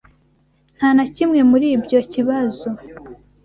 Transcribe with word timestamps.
Nta 0.77 0.89
na 0.97 1.05
kimwe 1.15 1.39
muri 1.51 1.67
ibyo 1.75 1.99
kibazo. 2.11 2.67